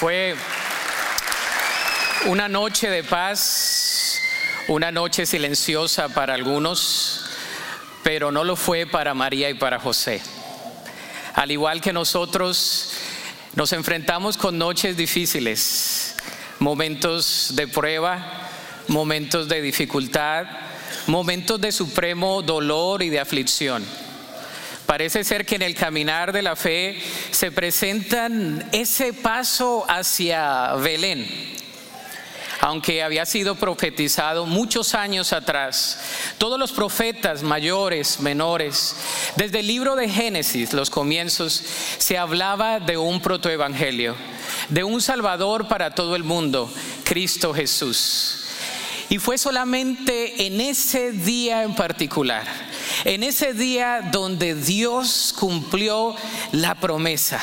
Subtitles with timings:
[0.00, 0.34] Fue
[2.24, 4.18] una noche de paz,
[4.66, 7.26] una noche silenciosa para algunos,
[8.02, 10.22] pero no lo fue para María y para José.
[11.34, 12.94] Al igual que nosotros,
[13.54, 16.16] nos enfrentamos con noches difíciles,
[16.60, 18.48] momentos de prueba,
[18.88, 20.46] momentos de dificultad,
[21.08, 23.84] momentos de supremo dolor y de aflicción.
[24.90, 27.00] Parece ser que en el caminar de la fe
[27.30, 31.30] se presentan ese paso hacia Belén,
[32.60, 36.00] aunque había sido profetizado muchos años atrás.
[36.38, 38.96] Todos los profetas mayores, menores,
[39.36, 41.62] desde el libro de Génesis, los comienzos,
[41.98, 44.16] se hablaba de un protoevangelio,
[44.70, 46.68] de un Salvador para todo el mundo,
[47.04, 48.40] Cristo Jesús.
[49.08, 52.44] Y fue solamente en ese día en particular,
[53.04, 56.14] en ese día donde Dios cumplió
[56.52, 57.40] la promesa.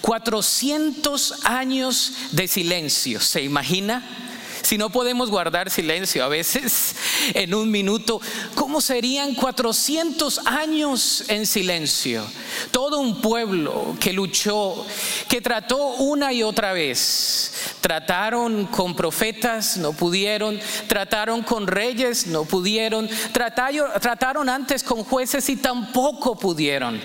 [0.00, 4.29] 400 años de silencio, ¿se imagina?
[4.70, 6.94] Si no podemos guardar silencio a veces
[7.34, 8.20] en un minuto,
[8.54, 12.24] ¿cómo serían 400 años en silencio?
[12.70, 14.86] Todo un pueblo que luchó,
[15.28, 17.50] que trató una y otra vez.
[17.80, 20.60] Trataron con profetas, no pudieron.
[20.86, 23.10] Trataron con reyes, no pudieron.
[23.32, 27.00] Trataron, antes con jueces y tampoco pudieron.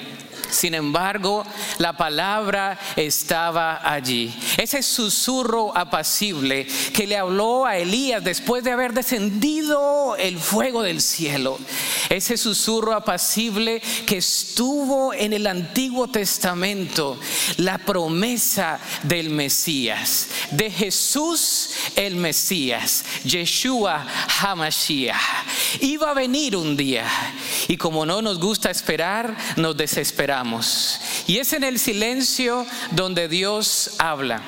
[0.49, 1.45] Sin embargo,
[1.77, 4.33] la palabra estaba allí.
[4.57, 11.01] Ese susurro apacible que le habló a Elías después de haber descendido el fuego del
[11.01, 11.57] cielo.
[12.09, 17.19] Ese susurro apacible que estuvo en el Antiguo Testamento.
[17.57, 24.05] La promesa del Mesías, de Jesús el Mesías, Yeshua
[24.41, 25.15] Hamashiach.
[25.81, 27.05] Iba a venir un día
[27.67, 30.34] y como no nos gusta esperar, nos desesperamos.
[31.27, 34.41] Y es en el silencio donde Dios habla.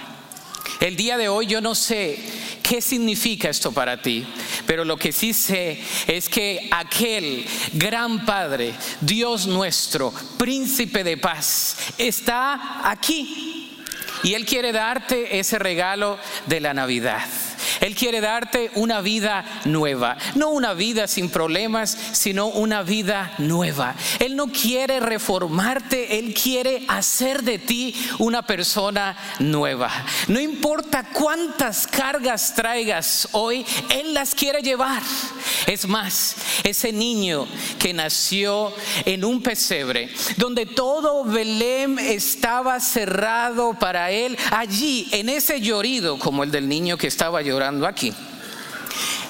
[0.80, 2.20] El día de hoy yo no sé
[2.62, 4.28] qué significa esto para ti,
[4.66, 11.78] pero lo que sí sé es que aquel gran Padre, Dios nuestro, príncipe de paz,
[11.98, 13.82] está aquí.
[14.24, 16.18] Y Él quiere darte ese regalo
[16.48, 17.26] de la Navidad.
[17.82, 23.96] Él quiere darte una vida nueva, no una vida sin problemas, sino una vida nueva.
[24.20, 29.92] Él no quiere reformarte, Él quiere hacer de ti una persona nueva.
[30.28, 35.02] No importa cuántas cargas traigas hoy, Él las quiere llevar.
[35.66, 37.48] Es más, ese niño
[37.80, 38.74] que nació
[39.06, 46.44] en un pesebre, donde todo Belén estaba cerrado para Él, allí en ese llorido, como
[46.44, 48.14] el del niño que estaba llorando, aquí.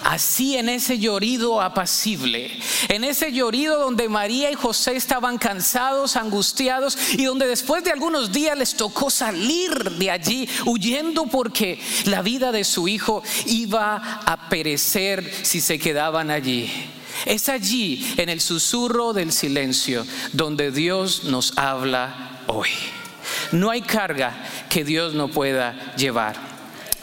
[0.03, 2.49] Así en ese llorido apacible,
[2.87, 8.31] en ese llorido donde María y José estaban cansados, angustiados y donde después de algunos
[8.31, 14.47] días les tocó salir de allí huyendo porque la vida de su hijo iba a
[14.49, 16.71] perecer si se quedaban allí.
[17.25, 22.69] Es allí, en el susurro del silencio, donde Dios nos habla hoy.
[23.51, 24.37] No hay carga
[24.69, 26.46] que Dios no pueda llevar.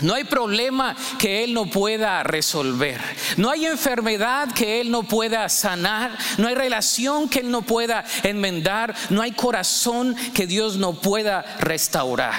[0.00, 3.00] No hay problema que Él no pueda resolver.
[3.36, 6.16] No hay enfermedad que Él no pueda sanar.
[6.36, 8.94] No hay relación que Él no pueda enmendar.
[9.10, 12.34] No hay corazón que Dios no pueda restaurar.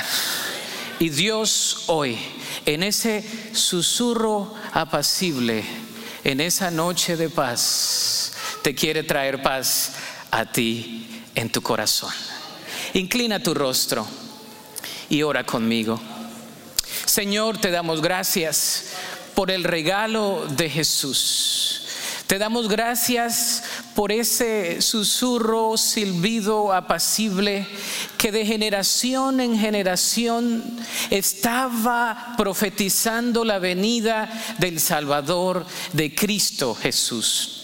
[0.99, 2.17] Y Dios hoy,
[2.65, 3.23] en ese
[3.53, 5.63] susurro apacible,
[6.23, 8.33] en esa noche de paz,
[8.63, 9.93] te quiere traer paz
[10.31, 12.11] a ti en tu corazón.
[12.93, 14.05] Inclina tu rostro
[15.09, 15.99] y ora conmigo.
[17.15, 18.87] Señor, te damos gracias
[19.35, 21.79] por el regalo de Jesús.
[22.27, 23.63] Te damos gracias
[23.95, 27.65] por ese susurro, silbido apacible
[28.17, 30.61] que de generación en generación
[31.09, 37.55] estaba profetizando la venida del Salvador de Cristo Jesús.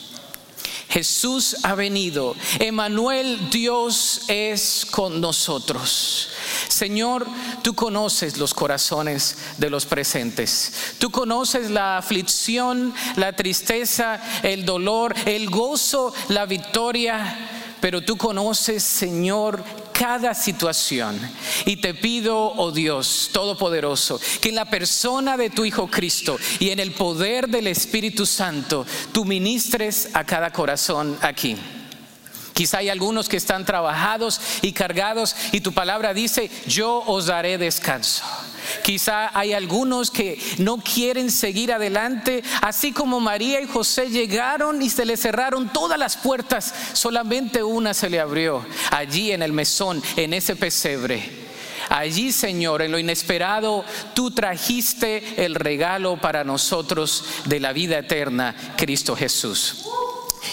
[0.91, 2.35] Jesús ha venido.
[2.59, 6.29] Emanuel, Dios es con nosotros.
[6.71, 7.27] Señor,
[7.61, 10.95] tú conoces los corazones de los presentes.
[10.99, 17.49] Tú conoces la aflicción, la tristeza, el dolor, el gozo, la victoria.
[17.81, 21.19] Pero tú conoces, Señor, cada situación.
[21.65, 26.69] Y te pido, oh Dios Todopoderoso, que en la persona de tu Hijo Cristo y
[26.69, 31.57] en el poder del Espíritu Santo, tú ministres a cada corazón aquí.
[32.53, 37.57] Quizá hay algunos que están trabajados y cargados y tu palabra dice, yo os daré
[37.57, 38.23] descanso.
[38.83, 44.89] Quizá hay algunos que no quieren seguir adelante, así como María y José llegaron y
[44.89, 50.01] se le cerraron todas las puertas, solamente una se le abrió, allí en el mesón,
[50.15, 51.41] en ese pesebre.
[51.89, 53.83] allí, Señor, en lo inesperado,
[54.13, 59.83] tú trajiste el regalo para nosotros de la vida eterna, Cristo Jesús.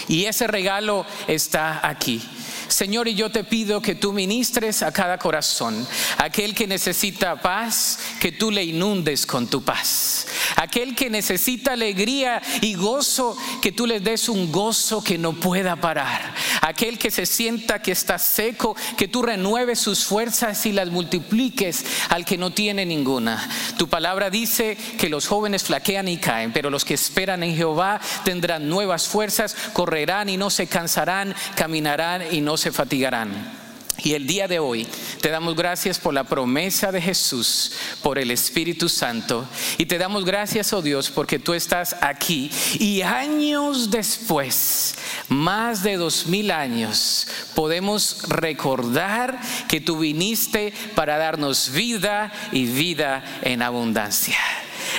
[0.09, 2.21] Y ese regalo está aquí.
[2.67, 5.87] Señor, y yo te pido que tú ministres a cada corazón.
[6.17, 10.27] Aquel que necesita paz, que tú le inundes con tu paz.
[10.59, 15.77] Aquel que necesita alegría y gozo, que tú le des un gozo que no pueda
[15.77, 16.33] parar.
[16.59, 21.85] Aquel que se sienta que está seco, que tú renueves sus fuerzas y las multipliques
[22.09, 23.49] al que no tiene ninguna.
[23.77, 28.01] Tu palabra dice que los jóvenes flaquean y caen, pero los que esperan en Jehová
[28.25, 33.58] tendrán nuevas fuerzas, correrán y no se cansarán, caminarán y no se fatigarán.
[34.03, 34.87] Y el día de hoy
[35.21, 39.47] te damos gracias por la promesa de Jesús, por el Espíritu Santo.
[39.77, 42.51] Y te damos gracias, oh Dios, porque tú estás aquí.
[42.79, 44.95] Y años después,
[45.27, 53.23] más de dos mil años, podemos recordar que tú viniste para darnos vida y vida
[53.41, 54.37] en abundancia.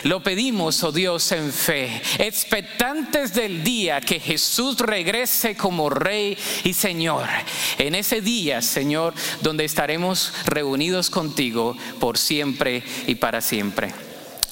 [0.05, 6.73] Lo pedimos, oh Dios, en fe, expectantes del día que Jesús regrese como Rey y
[6.73, 7.27] Señor.
[7.79, 13.93] En ese día, Señor, donde estaremos reunidos contigo por siempre y para siempre.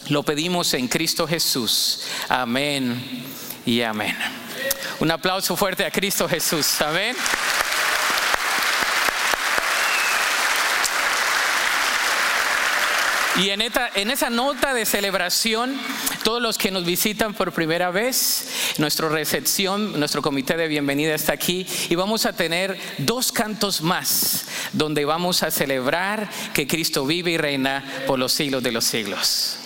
[0.09, 2.03] Lo pedimos en Cristo Jesús.
[2.29, 3.25] Amén
[3.67, 4.17] y amén.
[5.01, 6.81] Un aplauso fuerte a Cristo Jesús.
[6.81, 7.17] Amén.
[13.39, 13.61] Y en,
[14.11, 15.79] esa nota de celebración,
[16.25, 21.35] todos los que nos visitan por primera vez, nuestra recepción, nuestro comité de bienvenida está
[21.35, 27.31] aquí y vamos a tener dos cantos más donde vamos a celebrar que Cristo vive
[27.31, 29.58] y reina por los siglos de los siglos.